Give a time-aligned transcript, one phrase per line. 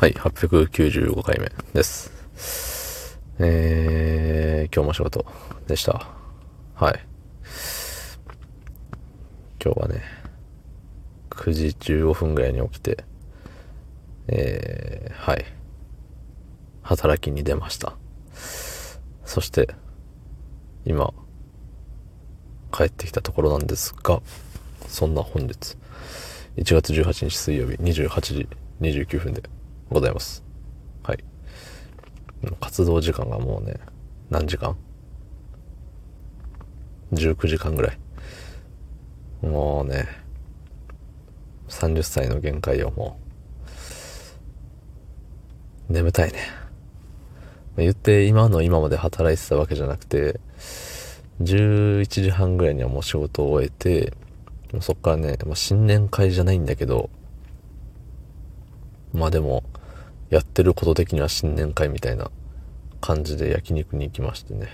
[0.00, 3.20] はい、895回目です。
[3.38, 5.26] えー、今日も仕事
[5.66, 6.08] でした。
[6.74, 7.00] はい。
[9.62, 10.02] 今日はね、
[11.28, 13.04] 9時15分ぐらいに起きて、
[14.28, 15.44] えー、はい。
[16.80, 17.92] 働きに出ました。
[19.26, 19.68] そして、
[20.86, 21.12] 今、
[22.72, 24.22] 帰ってきたところなんですが、
[24.88, 25.76] そんな本日、
[26.56, 28.48] 1月18日水曜日28時
[28.80, 29.42] 29分で
[29.90, 30.44] ございます。
[31.02, 31.24] はい。
[32.60, 33.74] 活動時間がもうね、
[34.30, 34.76] 何時間
[37.12, 37.98] ?19 時間ぐらい。
[39.42, 40.06] もうね、
[41.68, 43.18] 30歳の限界をも
[45.88, 46.38] う、眠たいね。
[47.76, 50.38] 言って今の今まで働いてたわけじゃなくて、
[51.42, 54.12] 11時半ぐらいにはもう仕事を終えて、
[54.80, 57.10] そっからね、まあ、新年会じゃないんだけど、
[59.12, 59.64] まあでも、
[60.30, 62.30] やってること的には新年会みたいな
[63.00, 64.68] 感じで焼肉に行きましてね。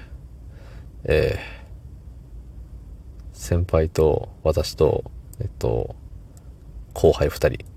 [1.04, 5.96] えー、先輩と私と、えっと、
[6.92, 7.68] 後輩二人っ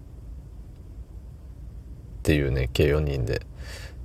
[2.22, 3.42] ていうね、計4人で、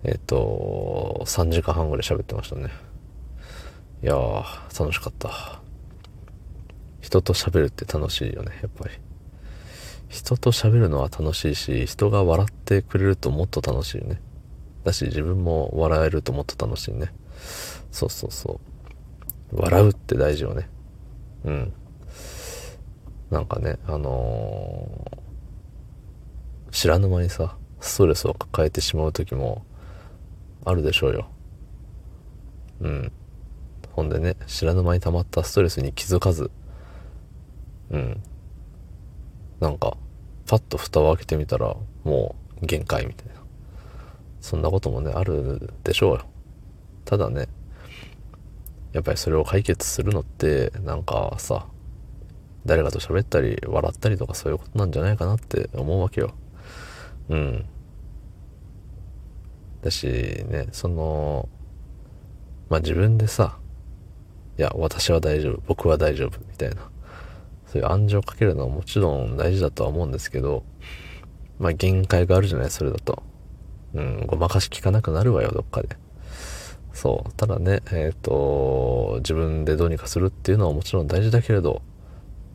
[0.05, 2.71] えっと、3時間半ぐらい喋ってましたね。
[4.03, 5.61] いやー、楽しかった。
[7.01, 8.95] 人と喋るって楽しいよね、やっぱり。
[10.09, 14.21] 人と喋るのは楽しいし、人が笑ってくれるともっと楽しいね。
[14.85, 17.13] だし、自分も笑えるともっと楽しいね。
[17.91, 18.61] そうそうそ
[19.53, 19.57] う。
[19.57, 20.69] 笑うって大事よね。
[21.45, 21.73] うん。
[23.31, 29.65] なんかね、あのー、知らぬ間にさ、ストレスを抱えてしまう時も
[30.65, 31.29] あるでしょうよ。
[32.81, 33.13] うん。
[33.93, 36.51] ほんでね、知らぬ間に溜まったストレスに気づかず、
[37.91, 38.23] うん。
[39.61, 39.97] なんか、
[40.47, 41.75] パッと蓋を開けてみたら、
[42.05, 43.35] もう限界みたいな。
[44.41, 46.27] そんなこともね、あるでしょうよ。
[47.05, 47.49] ただね、
[48.93, 51.67] やっぱりそれを解決するのって、なんかさ、
[52.67, 56.35] 誰かと喋ったり、笑ったりとかそういうことなんじゃないかなって思うわけよ。
[57.29, 57.65] うん。
[59.83, 61.49] だしね、その、
[62.69, 63.59] まあ自分でさ、
[64.59, 66.91] いや、私は大丈夫、僕は大丈夫、みたいな。
[67.67, 70.65] そういう暗示をかけるのはもちろん大事だとは思うんですけど、
[71.59, 73.23] まあ限界があるじゃない、それだと。
[73.95, 75.97] うん、ごまかし聞かなくなるわよ、どっかで。
[76.93, 77.33] そう。
[77.37, 81.83] ただね、えっ、ー、と、自分でどうにかするっていうのはもちろん大事だけれど、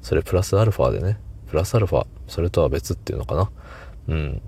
[0.02, 3.52] それプラスアルファでね、プラスアルファ、それとは別っていうのかな。
[4.08, 4.42] うん。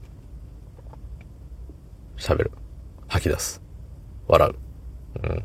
[2.18, 2.52] 喋る。
[3.08, 3.62] 吐き出す。
[4.28, 5.28] 笑う。
[5.28, 5.44] うん。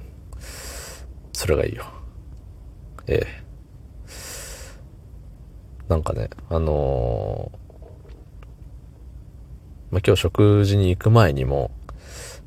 [1.32, 1.84] それがいいよ。
[3.06, 3.45] ええ。
[5.88, 7.58] なんかね、あのー、
[9.92, 11.70] まあ、今日食事に行く前にも、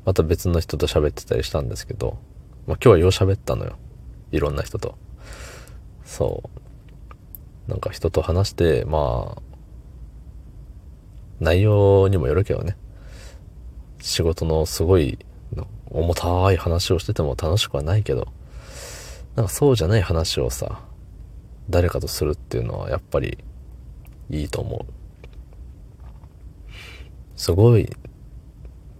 [0.04, 2.18] また別の人と喋ってたりしたんですけど、
[2.66, 3.76] まあ、今日はよう喋ったのよ。
[4.30, 4.96] いろんな人と。
[6.04, 6.42] そ
[7.66, 7.70] う。
[7.70, 9.42] なんか人と話して、まあ、
[11.40, 12.76] 内容にもよるけどね。
[14.00, 15.18] 仕事のすごい
[15.90, 18.28] 重たい話をしてても楽しくはないけど、
[19.34, 20.80] なんかそうじゃない話をさ、
[21.70, 23.38] 誰かとするっていうのはやっぱり
[24.28, 26.70] いいと思う。
[27.36, 27.88] すごい、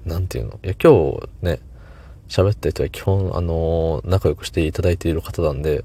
[0.05, 0.59] なんていうの？
[0.65, 1.61] いや、今日ね、
[2.29, 5.85] 喋った人は基本、あの仲良くしていただいている方なんで、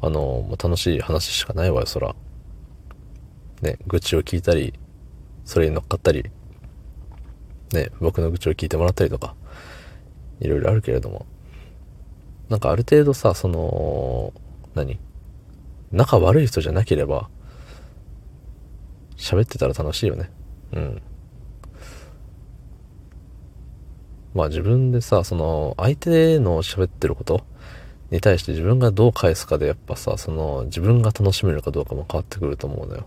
[0.00, 2.16] あのもう楽しい話しかないわよ、そら。
[3.62, 4.74] ね、愚痴を聞いたり、
[5.44, 6.30] それに乗っかったり、
[7.72, 9.34] ね、僕の愚痴を聞いてもらったりとか、
[10.40, 11.24] いろいろあるけれども、
[12.48, 14.32] なんかある程度さ、その、
[14.74, 14.98] 何？
[15.92, 17.28] 仲悪い人じゃなければ、
[19.16, 20.30] 喋ってたら楽しいよね。
[20.72, 21.02] うん。
[24.34, 27.46] まあ自分でさ、その、相手の喋ってること
[28.10, 33.06] に対して自分がどう返すかでやっぱさ、その、自分が楽しめるかどうかも変わってくると思うのよ。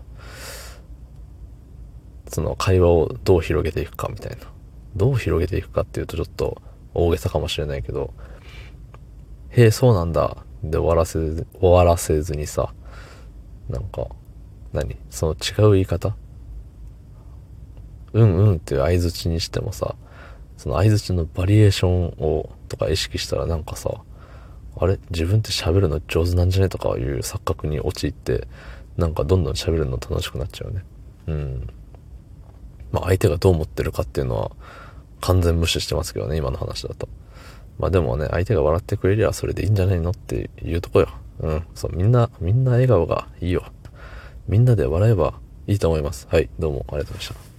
[2.28, 4.38] その、会話をどう広げていくかみたいな。
[4.96, 6.60] どう広げていくかっていうとちょっと
[6.94, 8.12] 大げさかもしれないけど、
[9.50, 10.36] へえ、そうなんだ。
[10.62, 12.72] で終わらせず、終わらせずにさ、
[13.68, 14.08] なんか、
[14.72, 14.96] 何？
[15.10, 16.14] その違う言い方？
[18.12, 19.94] うんうんっていう相づちにしてもさ、
[20.56, 24.02] その相づちのバリエーションを、とか意識したらなんかさ、
[24.76, 24.98] あれ？
[25.10, 28.46] 自分って喋るの上手なんじゃねとかいう錯覚に陥って、
[28.96, 30.84] なんかどんどん喋るの楽しくなっちゃうね。
[31.28, 31.70] うん。
[32.92, 34.50] まあ相手がどう思ってるかっていうのは
[35.20, 37.08] 完全無視してますけどね、今の話だと。
[37.80, 41.08] まあでもね、相手が笑ってくれりゃそれでいいんじゃないのっていうとこよ。
[41.40, 41.64] うん。
[41.74, 43.64] そう、みんな、みんな笑顔がいいよ。
[44.46, 45.34] みんなで笑えば
[45.66, 46.28] いいと思います。
[46.30, 47.49] はい、どうもありがとうございました。